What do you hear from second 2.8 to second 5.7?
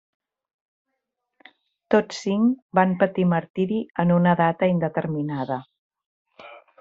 patir martiri en una data indeterminada.